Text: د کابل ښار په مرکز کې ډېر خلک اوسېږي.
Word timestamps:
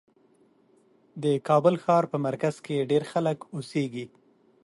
د 1.23 1.25
کابل 1.47 1.75
ښار 1.83 2.03
په 2.11 2.17
مرکز 2.27 2.55
کې 2.65 2.87
ډېر 2.91 3.03
خلک 3.11 3.39
اوسېږي. 3.55 4.05